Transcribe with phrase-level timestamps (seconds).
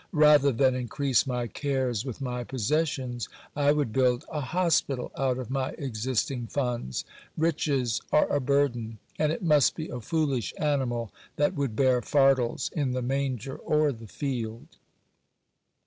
[0.17, 5.51] Rather than increase my cares with my possessions, I would build a hospital out of
[5.51, 7.05] my existing funds.
[7.37, 12.71] Riches are a burden: and it must be a foolish animal that would bear fardels
[12.75, 14.65] in the manger or the field.